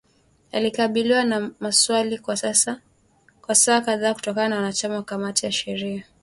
[0.51, 2.19] alikabiliwa na maswali
[3.41, 6.05] kwa saa kadhaa kutoka kwa wanachama wa kamati ya sheria